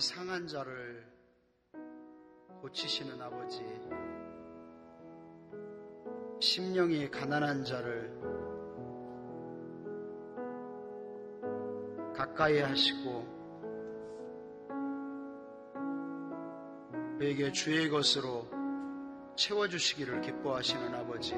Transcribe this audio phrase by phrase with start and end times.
[0.00, 1.06] 상한 자를
[2.62, 3.62] 고치시는 아버지,
[6.40, 8.10] 심령이 가난한 자를
[12.14, 13.40] 가까이 하시고
[17.18, 18.46] 그에게 주의 것으로
[19.36, 21.34] 채워주시기를 기뻐하시는 아버지.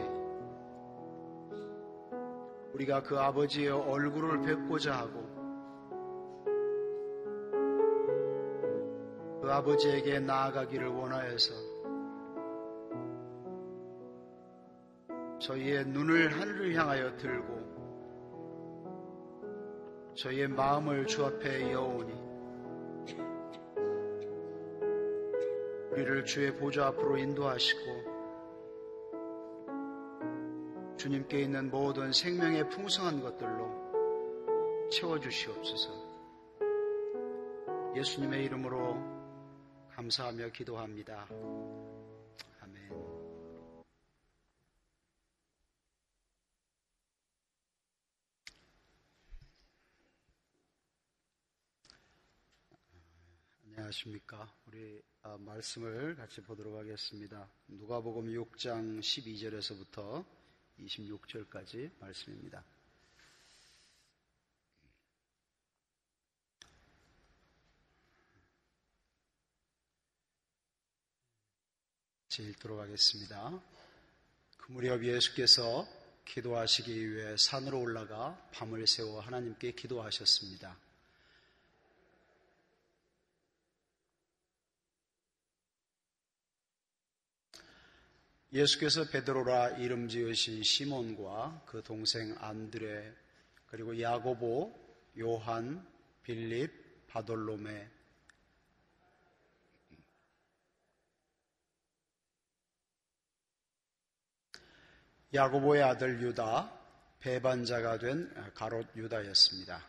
[2.75, 5.42] 우리가 그 아버지의 얼굴을 뵙고자 하고
[9.53, 11.55] 아버지에게 나아가기를 원하여서
[15.39, 17.63] 저희의 눈을 하늘을 향하여 들고
[20.15, 22.13] 저희의 마음을 주 앞에 이어오니
[25.93, 28.13] 우리를 주의 보좌 앞으로 인도하시고
[30.97, 35.91] 주님께 있는 모든 생명의 풍성한 것들로 채워주시옵소서.
[37.95, 39.22] 예수님의 이름으로
[40.03, 41.29] 감사하며 기도합니다.
[42.61, 42.91] 아멘.
[53.65, 54.53] 안녕하십니까.
[54.67, 57.49] 우리 아, 말씀을 같이 보도록 하겠습니다.
[57.69, 60.25] 누가복음 6장 12절에서부터
[60.81, 62.65] 26절까지 말씀입니다.
[72.33, 73.63] 제 읽도록 하겠습니다.
[74.57, 75.87] 그 무렵 예수께서
[76.25, 80.75] 기도하시기 위해 산으로 올라가 밤을 새워 하나님께 기도하셨습니다.
[88.55, 93.13] 예수께서 베드로라 이름 지으신 시몬과 그 동생 안드레
[93.67, 94.73] 그리고 야고보,
[95.19, 95.87] 요한,
[96.23, 97.91] 빌립, 바돌로메
[105.35, 106.71] 야고보의 아들 유다
[107.21, 109.83] 배반자가 된 가롯 유다였습니다.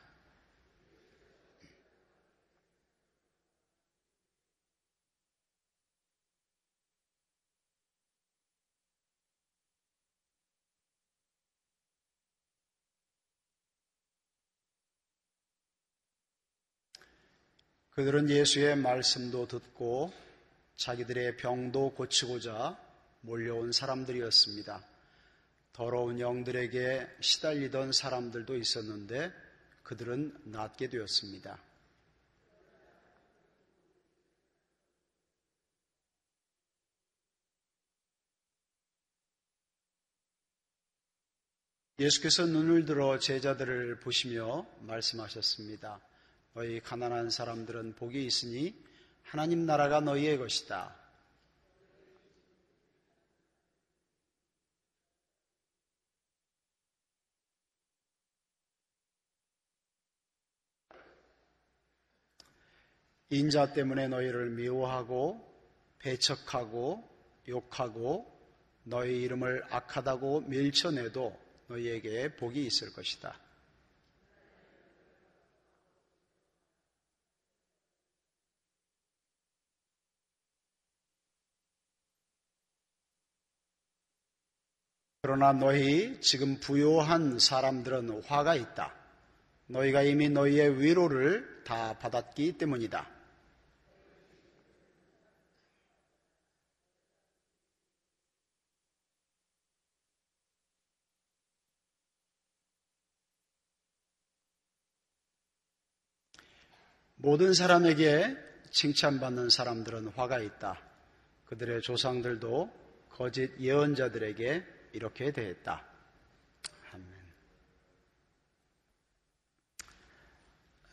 [17.91, 20.11] 그들은 예수의 말씀도 듣고
[20.77, 22.75] 자기들의 병도 고치고자
[23.21, 24.92] 몰려온 사람들이었습니다.
[25.73, 29.33] 더러운 영들에게 시달리던 사람들도 있었는데
[29.81, 31.59] 그들은 낫게 되었습니다.
[41.99, 46.01] 예수께서 눈을 들어 제자들을 보시며 말씀하셨습니다.
[46.53, 48.75] 너희 가난한 사람들은 복이 있으니
[49.23, 51.02] 하나님 나라가 너희의 것이다.
[63.33, 65.43] 인자 때문에 너희를 미워하고
[65.97, 67.03] 배척하고
[67.47, 68.31] 욕하고
[68.83, 71.35] 너희 이름을 악하다고 밀쳐내도
[71.67, 73.39] 너희에게 복이 있을 것이다.
[85.23, 88.93] 그러나 너희 지금 부요한 사람들은 화가 있다.
[89.67, 93.22] 너희가 이미 너희의 위로를 다 받았기 때문이다.
[107.23, 108.35] 모든 사람에게
[108.71, 110.77] 칭찬받는 사람들은 화가 있다.
[111.45, 112.69] 그들의 조상들도
[113.09, 115.87] 거짓 예언자들에게 이렇게 대했다.
[116.91, 117.07] 아멘.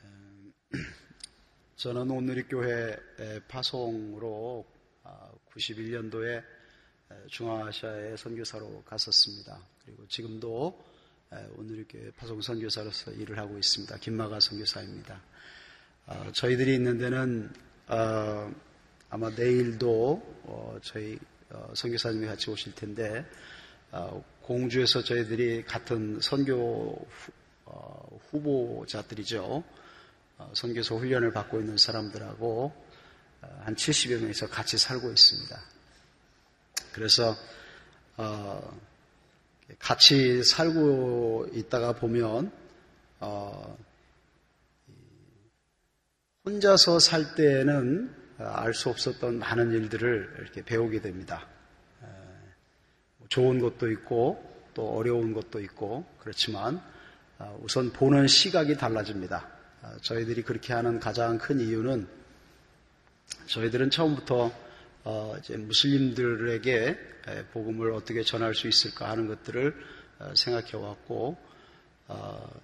[0.04, 0.52] 음,
[1.75, 2.96] 저는 오늘의 교회
[3.49, 4.64] 파송으로
[5.50, 6.44] 91년도에
[7.08, 9.66] 아, 중앙아시아의 선교사로 갔었습니다.
[9.84, 10.80] 그리고 지금도
[11.56, 13.96] 오늘의 교회 파송 선교사로서 일을 하고 있습니다.
[13.99, 15.20] 김마가 선교사입니다.
[16.12, 17.52] 아, 저희들이 있는 데는
[17.87, 18.52] 어,
[19.11, 21.17] 아마 내일도 어, 저희
[21.50, 23.25] 어, 선교사님이 같이 오실 텐데
[23.93, 27.33] 어, 공주에서 저희들이 같은 선교 후,
[28.33, 29.62] 보자들이죠
[30.55, 32.73] 선교소 훈련을 받고 있는 사람들하고
[33.61, 35.61] 한 70여 명이서 같이 살고 있습니다.
[36.93, 37.37] 그래서
[39.79, 42.50] 같이 살고 있다가 보면
[46.50, 51.47] 혼자서 살 때는 알 수 없었던 많은 일들을 이렇게 배우게 됩니다.
[53.19, 54.42] 뭐 좋은 것도 있고
[54.75, 56.83] 또 어려운 것도 있고 그렇지만
[57.38, 59.49] 아, 우선 보는 시각이 달라집니다.
[59.83, 62.09] 아, 저희들이 그렇게 하는 가장 큰 이유는
[63.47, 64.52] 저희들은 처음부터
[65.04, 66.99] 어, 무슬림들에게
[67.52, 69.75] 복음을 어떻게 전할 수 있을까 하는 것들을
[70.19, 71.37] 어, 생각해 왔고
[72.09, 72.61] 어,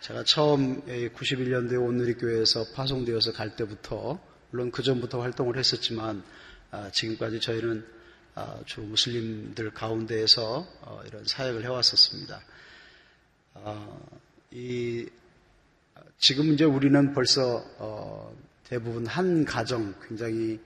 [0.00, 6.22] 제가 처음 91년도에 온누리 교회에서 파송되어서 갈 때부터 물론 그 전부터 활동을 했었지만
[6.70, 7.84] 아, 지금까지 저희는
[8.34, 12.40] 아, 주 무슬림들 가운데에서 어, 이런 사역을 해왔었습니다.
[13.54, 13.98] 아,
[14.52, 15.08] 이
[16.18, 18.32] 지금 이제 우리는 벌써 어,
[18.68, 20.60] 대부분 한 가정 굉장히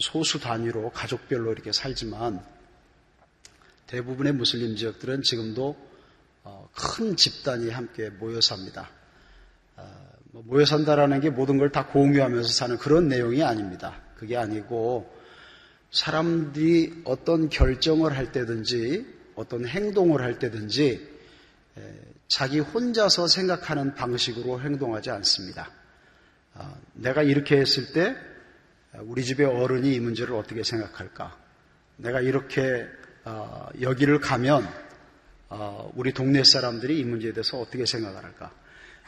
[0.00, 2.42] 소수 단위로 가족별로 이렇게 살지만
[3.86, 5.91] 대부분의 무슬림 지역들은 지금도 어,
[6.74, 8.90] 큰 집단이 함께 모여 삽니다.
[9.76, 9.84] 어,
[10.32, 14.00] 뭐 모여 산다라는 게 모든 걸 다 공유하면서 사는 그런 내용이 아닙니다.
[14.16, 15.12] 그게 아니고
[15.90, 21.10] 사람들이 어떤 결정을 할 때든지 어떤 행동을 할 때든지
[22.28, 25.70] 자기 혼자서 생각하는 방식으로 행동하지 않습니다.
[26.54, 28.14] 어, 내가 이렇게 했을 때
[29.00, 31.36] 우리 집의 어른이 이 문제를 어떻게 생각할까?
[31.96, 32.86] 내가 이렇게
[33.80, 34.91] 여기를 가면 어,
[35.94, 38.52] 우리 동네 사람들이 이 문제에 대해서 어떻게 생각을 할까?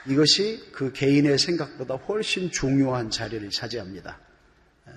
[0.06, 4.18] 이것이 그 개인의 생각보다 훨씬 중요한 자리를 차지합니다.
[4.88, 4.92] 예.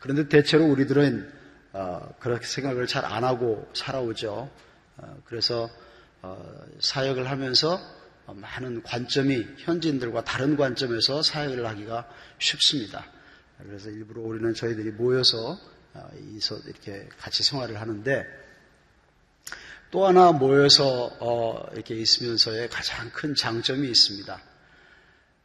[0.00, 1.32] 그런데 대체로 우리들은
[1.74, 4.50] 어, 그렇게 생각을 잘 안 하고 살아오죠.
[4.96, 5.70] 어, 그래서
[6.80, 7.80] 사역을 하면서
[8.26, 13.06] 많은 관점이 현지인들과 다른 관점에서 사역을 하기가 쉽습니다.
[13.58, 15.58] 그래서 일부러 우리는 저희들이 모여서
[16.64, 18.24] 이렇게 같이 생활을 하는데
[19.92, 24.42] 또 하나 모여서 어, 이렇게 있으면서의 가장 큰 장점이 있습니다.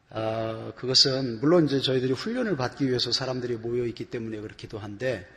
[0.08, 5.28] 어, 그것은 물론 이제 저희들이 훈련을 받기 위해서 사람들이 모여 있기 때문에 그렇기도 한데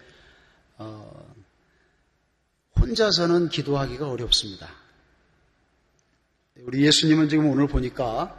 [0.78, 1.36] 어,
[2.80, 4.70] 혼자서는 기도하기가 어렵습니다.
[6.62, 8.34] 우리 예수님은 지금 오늘 보니까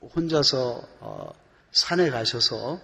[0.00, 1.32] 혼자서 어,
[1.70, 2.80] 산에 가셔서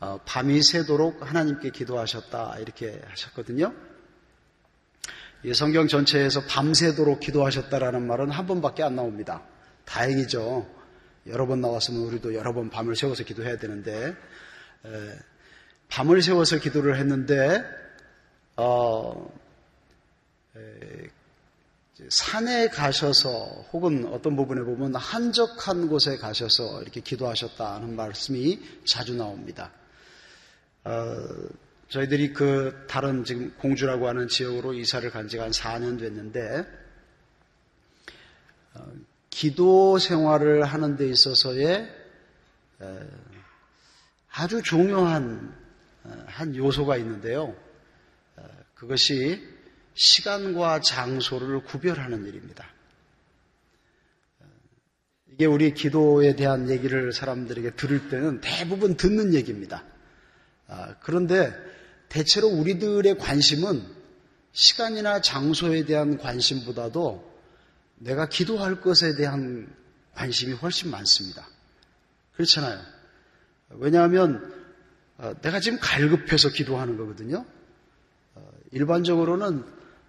[0.00, 3.72] 어, 밤이 새도록 하나님께 기도하셨다 이렇게 하셨거든요.
[5.42, 9.42] 이 성경 전체에서 밤새도록 기도하셨다라는 말은 한 번밖에 안 나옵니다.
[9.86, 10.66] 다행이죠.
[11.28, 14.14] 여러 번 나왔으면 우리도 여러 번 밤을 세워서 기도해야 되는데
[14.84, 15.18] 에,
[15.88, 17.62] 밤을 세워서 기도를 했는데
[18.56, 19.32] 어,
[20.56, 21.08] 에,
[22.08, 29.70] 산에 가셔서 혹은 어떤 부분에 보면 한적한 곳에 가셔서 이렇게 기도하셨다는 말씀이 자주 나옵니다.
[30.84, 31.16] 어,
[31.90, 36.64] 저희들이 그 다른 지금 공주라고 하는 지역으로 이사를 간 지가 한 4년 됐는데
[38.74, 38.92] 어,
[39.28, 42.00] 기도 생활을 하는 데 있어서의
[44.30, 45.52] 아주 중요한
[46.04, 47.56] 어, 한 요소가 있는데요.
[48.36, 49.44] 어, 그것이
[49.94, 52.68] 시간과 장소를 구별하는 일입니다.
[55.32, 59.82] 이게 우리 기도에 대한 얘기를 사람들에게 들을 때는 대부분 듣는 얘기입니다.
[60.68, 61.69] 아, 그런데
[62.10, 63.86] 대체로 우리들의 관심은
[64.52, 67.30] 시간이나 장소에 대한 관심보다도
[67.98, 69.72] 내가 기도할 것에 대한
[70.14, 71.48] 관심이 훨씬 많습니다.
[72.34, 72.80] 그렇잖아요.
[73.70, 74.52] 왜냐하면
[75.18, 77.46] 어, 내가 지금 갈급해서 기도하는 거거든요.
[78.34, 79.64] 어, 일반적으로는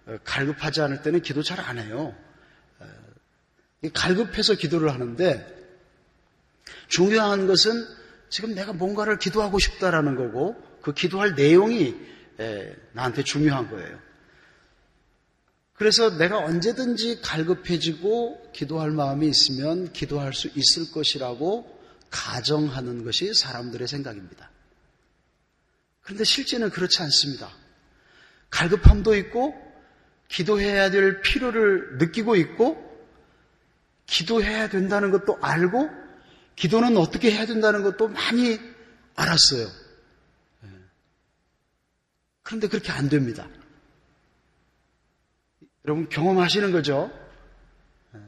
[0.06, 2.14] 어, 갈급하지 않을 때는 기도 잘 안 해요.
[3.94, 5.44] 갈급해서 기도를 하는데
[6.86, 7.84] 중요한 것은
[8.28, 11.94] 지금 내가 뭔가를 기도하고 싶다라는 거고 그 기도할 내용이
[12.92, 14.00] 나한테 중요한 거예요.
[15.74, 24.50] 그래서 내가 언제든지 갈급해지고 기도할 마음이 있으면 기도할 수 있을 것이라고 가정하는 것이 사람들의 생각입니다.
[26.02, 27.50] 그런데 실제는 그렇지 않습니다.
[28.50, 29.54] 갈급함도 있고
[30.28, 32.90] 기도해야 될 필요를 느끼고 있고
[34.06, 35.88] 기도해야 된다는 것도 알고
[36.54, 38.60] 기도는 어떻게 해야 된다는 것도 많이
[39.14, 39.68] 알았어요.
[42.52, 42.56] 예.
[42.56, 43.48] 그런데 그렇게 안 됩니다.
[45.84, 47.10] 여러분 경험하시는 거죠?
[48.14, 48.18] 예.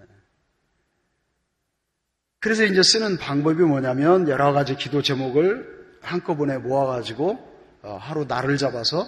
[2.41, 7.53] 그래서 이제 쓰는 방법이 뭐냐면 여러 가지 기도 제목을 한꺼번에 모아가지고
[7.83, 9.07] 어, 하루 날을 잡아서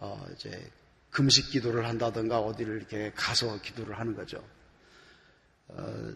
[0.00, 0.70] 어, 이제
[1.10, 4.42] 금식 기도를 한다든가 어디를 이렇게 가서 기도를 하는 거죠.
[5.68, 6.12] 어,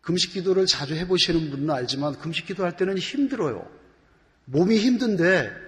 [0.00, 3.68] 금식 기도를 자주 해보시는 분은 알지만 금식 기도할 때는 힘들어요.
[4.46, 5.67] 몸이 힘든데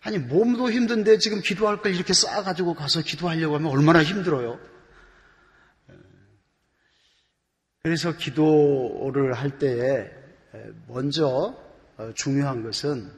[0.00, 4.58] 아니 몸도 힘든데 지금 기도할 걸 이렇게 쌓아가지고 가서 기도하려고 하면 얼마나 힘들어요.
[7.82, 10.10] 그래서 기도를 할 때에
[10.86, 11.56] 먼저
[12.14, 13.10] 중요한 것은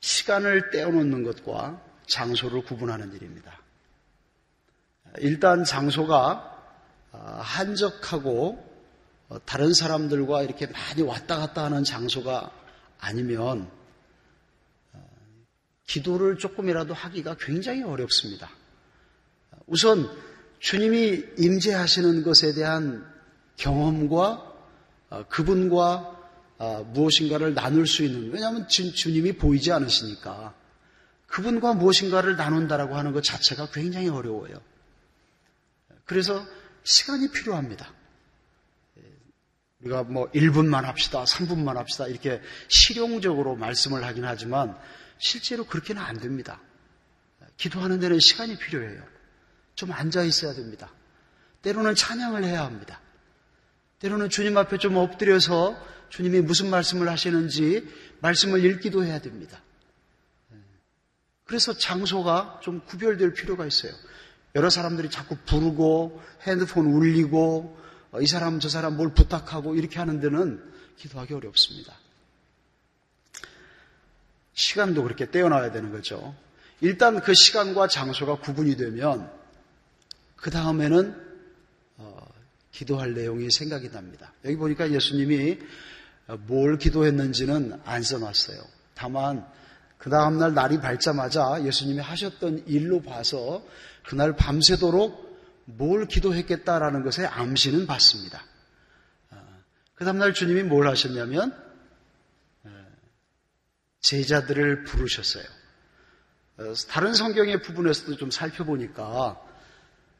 [0.00, 3.60] 시간을 떼어놓는 것과 장소를 구분하는 일입니다.
[5.18, 6.50] 일단 장소가
[7.12, 8.70] 아, 한적하고
[9.28, 12.52] 어, 다른 사람들과 이렇게 많이 왔다 갔다 하는 장소가
[12.98, 13.79] 아니면 어,
[15.90, 18.48] 기도를 조금이라도 하기가 굉장히 어렵습니다.
[19.66, 20.08] 우선
[20.60, 23.04] 주님이 임재하시는 것에 대한
[23.56, 24.46] 경험과
[25.10, 26.18] 어, 그분과
[26.58, 30.54] 아, 무엇인가를 나눌 수 있는 왜냐하면 주님이 보이지 않으시니까
[31.26, 34.60] 그분과 무엇인가를 나눈다라고 하는 것 자체가 굉장히 어려워요.
[36.04, 36.46] 그래서
[36.84, 37.92] 시간이 필요합니다.
[39.82, 44.76] 우리가 뭐 1분만 합시다, 3분만 합시다 이렇게 실용적으로 말씀을 하긴 하지만
[45.18, 46.60] 실제로 그렇게는 안 됩니다.
[47.56, 49.02] 기도하는 데는 시간이 필요해요.
[49.74, 50.90] 좀 앉아 있어야 됩니다.
[51.62, 53.00] 때로는 찬양을 해야 합니다.
[54.00, 55.76] 때로는 주님 앞에 좀 엎드려서
[56.08, 57.86] 주님이 무슨 말씀을 하시는지
[58.20, 59.62] 말씀을 읽기도 해야 됩니다.
[61.44, 63.92] 그래서 장소가 좀 구별될 필요가 있어요.
[64.54, 67.79] 여러 사람들이 자꾸 부르고 핸드폰 울리고
[68.20, 70.62] 이 사람 저 사람 뭘 부탁하고 이렇게 하는 데는
[70.96, 71.94] 기도하기 어렵습니다.
[74.52, 76.34] 시간도 그렇게 떼어놔야 되는 거죠.
[76.80, 79.30] 일단 그 시간과 장소가 구분이 되면
[80.36, 81.14] 그 다음에는
[81.98, 82.26] 어,
[82.72, 84.32] 기도할 내용이 생각이 납니다.
[84.44, 85.58] 여기 보니까 예수님이
[86.46, 88.60] 뭘 기도했는지는 안 써놨어요.
[88.94, 89.46] 다만
[89.98, 93.62] 그 다음날 날이 밝자마자 예수님이 하셨던 일로 봐서
[94.04, 95.29] 그날 밤새도록
[95.76, 98.44] 뭘 기도했겠다라는 것에 암시는 받습니다.
[99.94, 101.54] 그 다음날 주님이 뭘 하셨냐면
[104.00, 105.44] 제자들을 부르셨어요.
[106.88, 109.40] 다른 성경의 부분에서도 좀 살펴보니까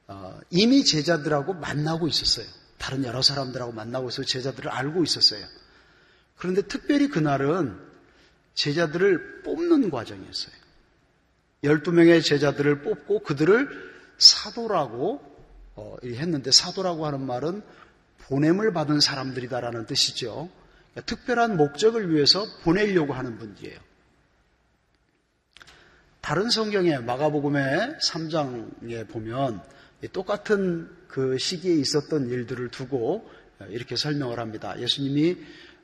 [0.06, 2.46] 어, 이미 제자들하고 만나고 있었어요.
[2.78, 5.46] 다른 여러 사람들하고 만나고 있어 제자들을 알고 있었어요.
[6.36, 7.78] 그런데 특별히 그날은
[8.54, 10.54] 제자들을 뽑는 과정이었어요.
[11.62, 13.68] 12명의 제자들을 뽑고 그들을
[14.18, 15.39] 사도라고 어,
[16.04, 17.62] 했는데 사도라고 하는 말은
[18.22, 20.48] 보냄을 받은 사람들이다라는 뜻이죠.
[20.92, 23.78] 그러니까 특별한 목적을 위해서 보내려고 하는 분들이에요.
[26.20, 29.62] 다른 성경에 마가복음의 3장에 보면
[30.12, 33.28] 똑같은 그 시기에 있었던 일들을 두고
[33.68, 34.78] 이렇게 설명을 합니다.
[34.78, 35.36] 예수님이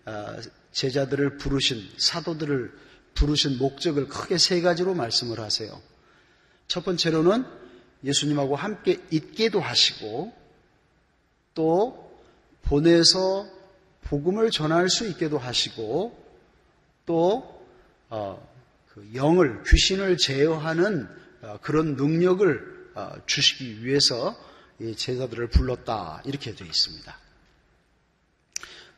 [0.06, 0.36] 어,
[0.70, 2.72] 제자들을 부르신 사도들을
[3.14, 5.80] 부르신 목적을 크게 세 가지로 말씀을 하세요.
[6.68, 7.44] 첫 번째로는
[8.06, 10.32] 예수님하고 함께 있게도 하시고
[11.54, 12.06] 또
[12.62, 13.46] 보내서
[14.04, 16.24] 복음을 전할 수 있게도 하시고
[17.04, 17.66] 또
[18.08, 18.48] 어,
[18.88, 21.08] 그 영을 귀신을 제어하는
[21.42, 22.76] 어, 그런 능력을
[23.26, 24.34] 주시기 위해서
[24.96, 27.18] 제자들을 불렀다 이렇게 되어 있습니다.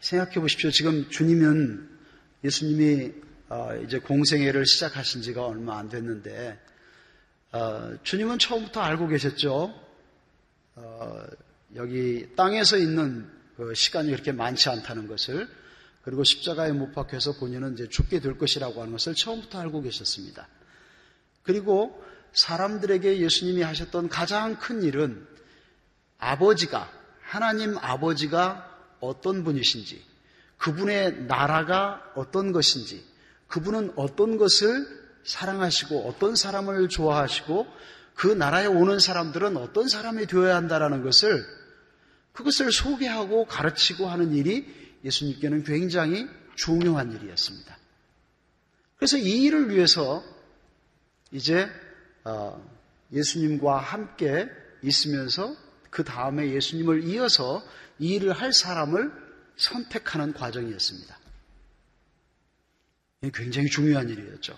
[0.00, 0.70] 생각해 보십시오.
[0.70, 1.88] 지금 주님은
[2.44, 3.12] 예수님이
[3.48, 6.58] 어, 이제 공생애를 시작하신 지가 얼마 안 됐는데
[7.52, 9.74] 어, 주님은 처음부터 알고 계셨죠.
[10.74, 11.26] 어,
[11.76, 15.48] 여기 땅에서 있는 그 시간이 그렇게 많지 않다는 것을
[16.02, 20.46] 그리고 십자가에 못 박혀서 본인은 이제 죽게 될 것이라고 하는 것을 처음부터 알고 계셨습니다.
[21.42, 25.26] 그리고 사람들에게 예수님이 하셨던 가장 큰 일은
[26.18, 26.90] 아버지가
[27.22, 28.64] 하나님 아버지가
[29.00, 30.02] 어떤 분이신지,
[30.58, 33.04] 그분의 나라가 어떤 것인지,
[33.48, 37.66] 그분은 어떤 것을 사랑하시고 어떤 사람을 좋아하시고
[38.14, 41.44] 그 나라에 오는 사람들은 어떤 사람이 되어야 한다라는 것을
[42.32, 44.66] 그것을 소개하고 가르치고 하는 일이
[45.04, 47.78] 예수님께는 굉장히 중요한 일이었습니다.
[48.96, 50.24] 그래서 이 일을 위해서
[51.30, 51.68] 이제
[52.24, 52.60] 어,
[53.12, 54.48] 예수님과 함께
[54.82, 55.54] 있으면서
[55.90, 57.64] 그 다음에 예수님을 이어서
[57.98, 59.12] 이 일을 할 사람을
[59.56, 61.18] 선택하는 과정이었습니다.
[63.32, 64.56] 굉장히 중요한 일이었죠.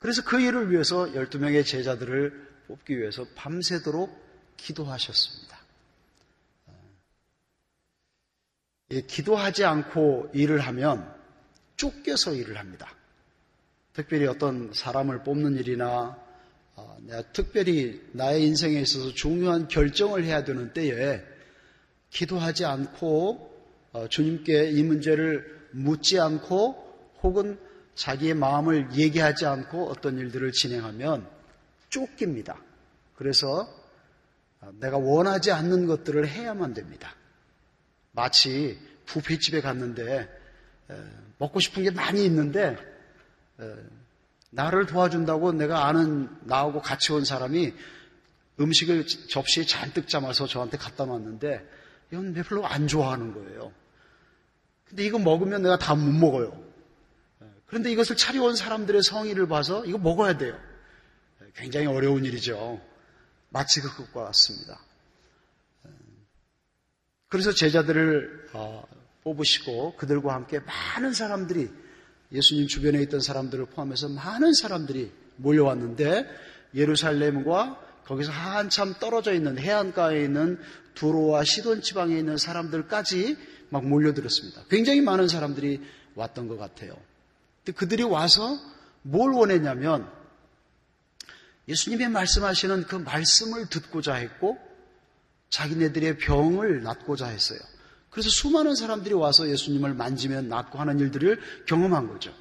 [0.00, 5.60] 그래서 그 일을 위해서 12명의 제자들을 뽑기 위해서 밤새도록 기도하셨습니다.
[8.92, 11.14] 예, 기도하지 않고 일을 하면
[11.76, 12.92] 쫓겨서 일을 합니다.
[13.92, 16.18] 특별히 어떤 사람을 뽑는 일이나
[16.76, 21.22] 어, 내가 특별히 나의 인생에 있어서 중요한 결정을 해야 되는 때에
[22.08, 23.50] 기도하지 않고
[23.92, 27.58] 어, 주님께 이 문제를 묻지 않고 혹은
[28.00, 31.28] 자기의 마음을 얘기하지 않고 어떤 일들을 진행하면
[31.90, 32.58] 쫓깁니다.
[33.14, 33.68] 그래서
[34.62, 37.14] 어, 내가 원하지 않는 것들을 해야만 됩니다.
[38.12, 40.28] 마치 부페집에 갔는데
[41.38, 42.76] 먹고 싶은 게 많이 있는데
[44.50, 47.74] 나를 도와준다고 내가 아는 나하고 같이 온 사람이
[48.58, 51.68] 음식을 접시에 잔뜩 담아서 저한테 갖다 놨는데
[52.12, 53.72] 이건 별로 안 좋아하는 거예요.
[54.88, 56.69] 근데 이거 먹으면 내가 다 못 먹어요.
[57.70, 60.58] 그런데 이것을 차려온 사람들의 성의를 봐서 이거 먹어야 돼요.
[61.54, 62.80] 굉장히 어려운 일이죠.
[63.48, 64.80] 마치 그것과 같습니다.
[67.28, 68.84] 그래서 제자들을 어,
[69.22, 71.70] 뽑으시고 그들과 함께 많은 사람들이
[72.32, 76.26] 예수님 주변에 있던 사람들을 포함해서 많은 사람들이 몰려왔는데
[76.74, 80.58] 예루살렘과 거기서 한참 떨어져 있는 해안가에 있는
[80.94, 83.36] 두로와 시돈 지방에 있는 사람들까지
[83.68, 84.64] 막 몰려들었습니다.
[84.68, 85.80] 굉장히 많은 사람들이
[86.16, 86.96] 왔던 것 같아요.
[87.64, 88.58] 그들이 와서
[89.02, 90.10] 뭘 원했냐면
[91.68, 94.58] 예수님의 말씀하시는 그 말씀을 듣고자 했고
[95.50, 97.58] 자기네들의 병을 낫고자 했어요.
[98.10, 102.34] 그래서 수많은 사람들이 와서 예수님을 만지면 낫고 하는 일들을 경험한 거죠.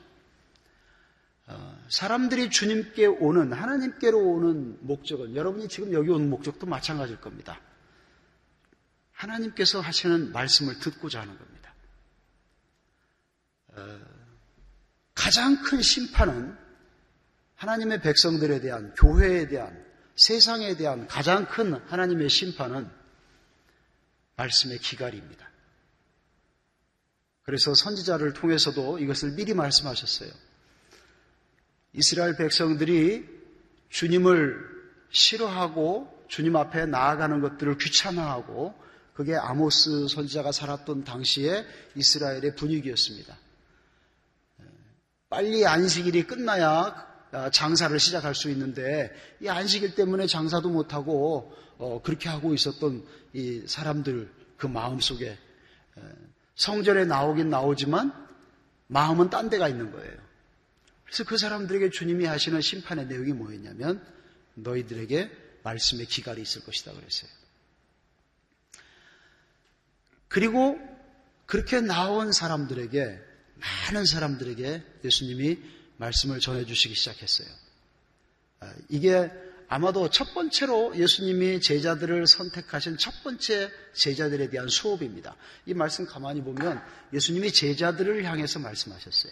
[1.46, 7.60] 어, 사람들이 주님께 오는, 하나님께로 오는 목적은, 여러분이 지금 여기 온 목적도 마찬가지일 겁니다.
[9.12, 11.74] 하나님께서 하시는 말씀을 듣고자 하는 겁니다.
[15.20, 16.58] 어, 가장 큰 심판은
[17.56, 22.90] 하나님의 백성들에 대한, 교회에 대한, 세상에 대한 가장 큰 하나님의 심판은
[24.38, 25.50] 말씀의 기갈입니다.
[27.44, 30.32] 그래서 선지자를 통해서도 이것을 미리 말씀하셨어요.
[31.94, 33.28] 이스라엘 백성들이
[33.90, 34.56] 주님을
[35.10, 38.76] 싫어하고 주님 앞에 나아가는 것들을 귀찮아하고
[39.14, 43.36] 그게 아모스 선지자가 살았던 당시에 이스라엘의 분위기였습니다.
[45.30, 47.08] 빨리 안식일이 끝나야
[47.52, 54.32] 장사를 시작할 수 있는데 이 안식일 때문에 장사도 못하고 어, 그렇게 하고 있었던 이 사람들
[54.58, 55.38] 그 마음 속에
[56.56, 58.14] 성전에 나오긴 나오지만
[58.88, 60.18] 마음은 딴 데가 있는 거예요.
[61.06, 64.06] 그래서 그 사람들에게 주님이 하시는 심판의 내용이 뭐였냐면
[64.56, 65.32] 너희들에게
[65.64, 67.30] 말씀의 기갈이 있을 것이다 그랬어요.
[70.28, 70.78] 그리고
[71.46, 73.29] 그렇게 나온 사람들에게
[73.60, 75.58] 많은 사람들에게 예수님이
[75.98, 77.48] 말씀을 전해주시기 시작했어요.
[78.62, 79.30] 아, 이게
[79.68, 85.36] 아마도 첫 번째로 예수님이 제자들을 선택하신 첫 번째 제자들에 대한 수업입니다.
[85.68, 86.82] 이 말씀 가만히 보면
[87.14, 89.32] 예수님이 제자들을 향해서 말씀하셨어요.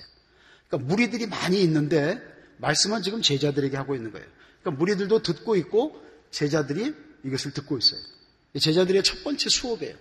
[0.67, 2.21] 그러니까 무리들이 많이 있는데
[2.57, 4.27] 말씀은 지금 제자들에게 하고 있는 거예요.
[4.61, 7.99] 그러니까 무리들도 듣고 있고 제자들이 이것을 듣고 있어요.
[8.59, 9.95] 제자들의 첫 번째 수업이에요.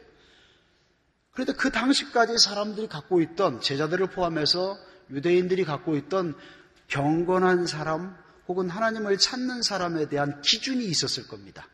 [1.36, 4.78] 그런데 그 당시까지 사람들이 갖고 있던 제자들을 포함해서
[5.10, 6.34] 유대인들이 갖고 있던
[6.88, 8.16] 경건한 사람,
[8.48, 11.68] 혹은 하나님을 찾는 사람에 대한 기준이 있었을 겁니다.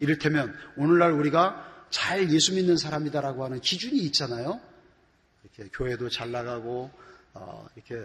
[0.00, 4.60] 이를테면 오늘날 우리가 잘 예수 믿는 사람이다라고 하는 기준이 있잖아요.
[5.44, 6.90] 이렇게 교회도 잘 나가고
[7.34, 8.04] 어, 이렇게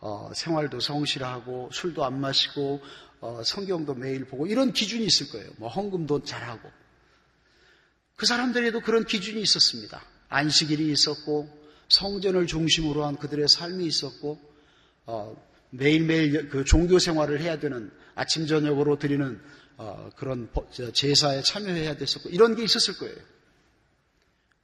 [0.00, 2.82] 어, 생활도 성실하고 술도 안 마시고
[3.20, 5.48] 어, 성경도 매일 보고 이런 기준이 있을 거예요.
[5.56, 6.70] 뭐 헌금도 잘하고
[8.16, 10.02] 그 사람들에도 그런 기준이 있었습니다.
[10.28, 11.48] 안식일이 있었고
[11.88, 14.40] 성전을 중심으로 한 그들의 삶이 있었고
[15.06, 19.40] 어, 매일매일 그 종교 생활을 해야 되는 아침 저녁으로 드리는
[19.76, 20.50] 어, 그런
[20.92, 23.16] 제사에 참여해야 됐었고 이런 게 있었을 거예요.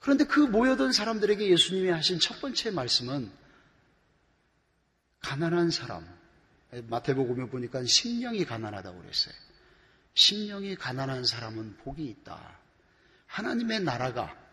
[0.01, 3.31] 그런데 그 모여든 사람들에게 예수님이 하신 첫 번째 말씀은
[5.21, 6.07] 가난한 사람
[6.89, 9.35] 마태복음에 보니까 심령이 가난하다고 그랬어요.
[10.13, 12.59] 심령이 가난한 사람은 복이 있다.
[13.27, 14.44] 하나님의 나라가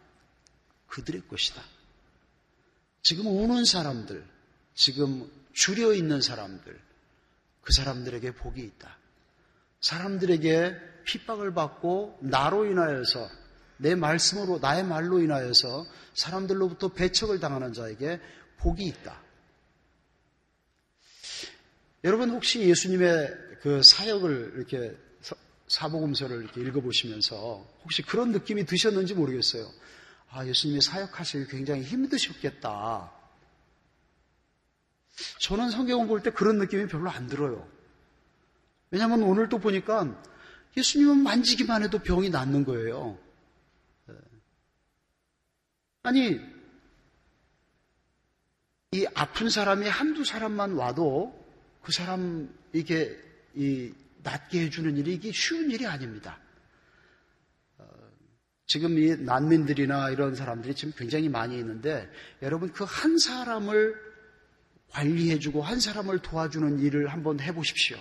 [0.91, 1.63] 그들의 것이다.
[3.01, 4.23] 지금 우는 사람들,
[4.75, 6.80] 지금 줄여 있는 사람들,
[7.62, 8.97] 그 사람들에게 복이 있다.
[9.80, 10.75] 사람들에게
[11.06, 13.30] 핍박을 받고 나로 인하여서
[13.77, 18.19] 내 말씀으로 나의 말로 인하여서 사람들로부터 배척을 당하는 자에게
[18.58, 19.19] 복이 있다.
[22.04, 24.95] 여러분 혹시 예수님의 그 사역을 이렇게
[25.67, 29.71] 사복음서를 이렇게 읽어보시면서 혹시 그런 느낌이 드셨는지 모르겠어요.
[30.31, 33.11] 아, 예수님이 사역하시기 굉장히 힘드셨겠다.
[35.39, 37.67] 저는 성경을 볼 때 그런 느낌이 별로 안 들어요.
[38.91, 40.21] 왜냐하면 오늘 또 보니까
[40.75, 43.17] 예수님은 만지기만 해도 병이 낫는 거예요.
[44.09, 44.13] 예.
[46.03, 46.39] 아니,
[48.93, 51.37] 이 아픈 사람이 한두 사람만 와도
[51.81, 53.17] 그 사람 이게
[53.53, 56.39] 이 낫게 해주는 일이 이게 쉬운 일이 아닙니다.
[58.71, 62.10] 어, 지금 이 난민들이나 이런 사람들이 지금 굉장히 많이 있는데
[62.41, 63.95] 여러분 그 한 사람을
[64.91, 67.97] 관리해주고 한 사람을 도와주는 일을 한번 해보십시오.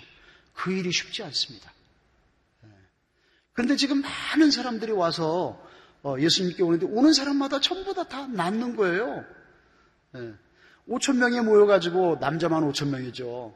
[0.55, 1.73] 그 일이 쉽지 않습니다.
[2.65, 2.69] 예.
[3.53, 5.61] 그런데 지금 많은 사람들이 와서
[6.03, 9.25] 어, 예수님께 오는데 오는 사람마다 전부 다 다 낫는 거예요.
[10.89, 11.19] 5천 예.
[11.19, 13.55] 명이 모여가지고 남자만 5천 명이죠.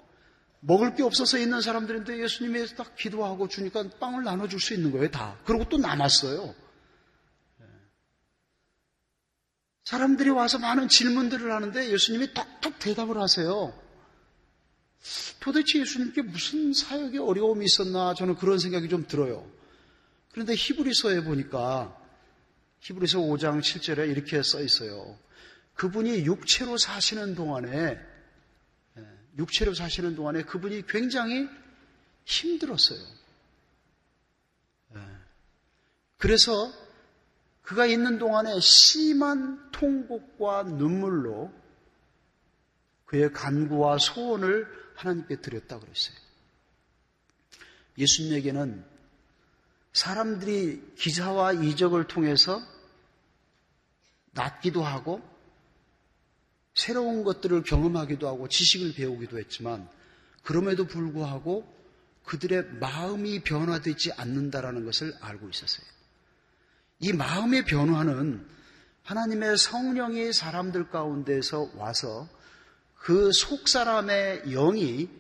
[0.61, 5.37] 먹을 게 없어서 있는 사람들인데 예수님이 딱 기도하고 주니까 빵을 나눠줄 수 있는 거예요, 다.
[5.45, 6.55] 그리고 또 남았어요.
[7.61, 7.65] 예.
[9.85, 13.79] 사람들이 와서 많은 질문들을 하는데 예수님이 톡톡 대답을 하세요.
[15.41, 19.47] 도대체 예수님께 무슨 사역에 어려움이 있었나 저는 그런 생각이 좀 들어요.
[20.33, 21.97] 그런데 히브리서에 보니까
[22.81, 25.19] 히브리서 5장 7절에 이렇게 써 있어요.
[25.75, 27.99] 그분이 육체로 사시는 동안에
[28.97, 29.03] 예,
[29.39, 31.49] 육체로 사시는 동안에 그분이 굉장히
[32.25, 33.01] 힘들었어요.
[34.97, 35.01] 예.
[36.17, 36.73] 그래서
[37.65, 41.51] 그가 있는 동안에 심한 통곡과 눈물로
[43.07, 46.17] 그의 간구와 소원을 하나님께 드렸다 그랬어요.
[47.99, 48.85] 예수님에게는
[49.93, 52.61] 사람들이 기사와 이적을 통해서
[54.33, 55.23] 낫기도 하고
[56.75, 59.89] 새로운 것들을 경험하기도 하고 지식을 배우기도 했지만
[60.43, 61.73] 그럼에도 불구하고
[62.25, 65.94] 그들의 마음이 변화되지 않는다라는 것을 알고 있었어요.
[67.01, 68.47] 이 마음의 변화는
[69.03, 72.29] 하나님의 성령이 사람들 가운데서 와서
[73.05, 75.11] 그 속 사람의 영이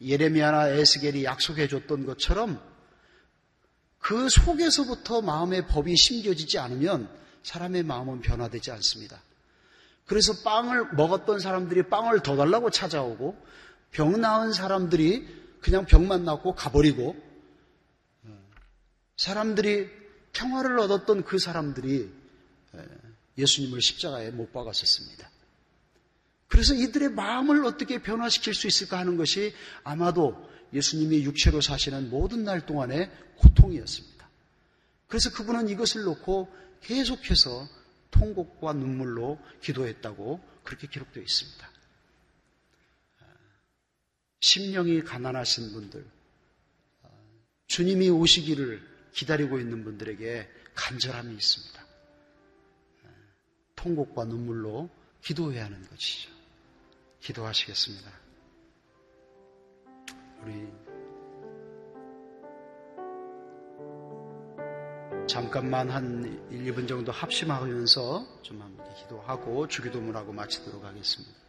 [0.00, 2.60] 예레미야나 에스겔이 약속해 줬던 것처럼
[3.98, 7.10] 그 속에서부터 마음의 법이 심겨지지 않으면
[7.42, 9.20] 사람의 마음은 변화되지 않습니다.
[10.06, 13.36] 그래서 빵을 먹었던 사람들이 빵을 더 달라고 찾아오고
[13.90, 15.26] 병 나은 사람들이
[15.60, 17.16] 그냥 병만 낫고 가버리고
[19.16, 19.90] 사람들이
[20.36, 22.10] 평화를 얻었던 그 사람들이
[23.38, 25.30] 예수님을 십자가에 못 박았었습니다.
[26.48, 32.64] 그래서 이들의 마음을 어떻게 변화시킬 수 있을까 하는 것이 아마도 예수님이 육체로 사시는 모든 날
[32.64, 34.28] 동안의 고통이었습니다.
[35.08, 37.68] 그래서 그분은 이것을 놓고 계속해서
[38.10, 41.70] 통곡과 눈물로 기도했다고 그렇게 기록되어 있습니다.
[44.40, 46.06] 심령이 가난하신 분들,
[47.66, 51.86] 주님이 오시기를 기다리고 있는 분들에게 간절함이 있습니다.
[53.74, 54.90] 통곡과 눈물로
[55.22, 56.30] 기도해야 하는 것이죠.
[57.20, 58.10] 기도하시겠습니다.
[60.42, 60.68] 우리
[65.26, 71.45] 잠깐만 한 1, 2분 정도 합심하면서 좀 함께 기도하고 주기도문하고 마치도록 하겠습니다.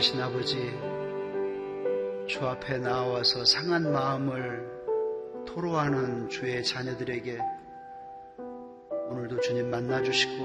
[0.00, 0.56] 계신 아버지,
[2.26, 4.66] 주 앞에 나와서 상한 마음을
[5.46, 7.38] 토로하는 주의 자녀들에게
[9.10, 10.44] 오늘도 주님 만나주시고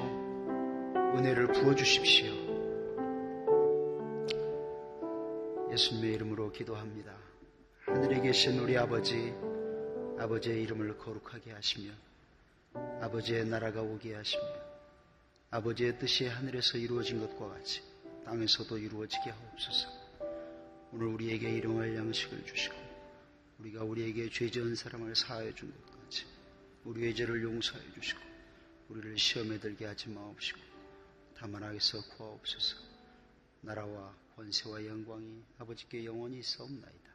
[1.16, 2.34] 은혜를 부어주십시오.
[5.72, 7.14] 예수님의 이름으로 기도합니다.
[7.86, 9.34] 하늘에 계신 우리 아버지,
[10.20, 11.92] 아버지의 이름을 거룩하게 하시며
[13.00, 14.44] 아버지의 나라가 오게 하시며
[15.52, 17.95] 아버지의 뜻이 하늘에서 이루어진 것과 같이
[18.26, 19.90] 땅에서도 이루어지게 하옵소서.
[20.92, 22.76] 오늘 우리에게 일용할 양식을 주시고
[23.60, 26.26] 우리가 우리에게 죄 지은 사람을 사하여 준것 같이
[26.84, 28.20] 우리의 죄를 용서해 주시고
[28.90, 30.60] 우리를 시험에 들게 하지 마옵시고
[31.38, 32.78] 다만 하게서 구하옵소서.
[33.62, 37.15] 나라와 권세와 영광이 아버지께 영원히 있사옵나이다.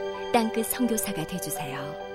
[0.31, 2.10] 땅끝 성교사가 되주세요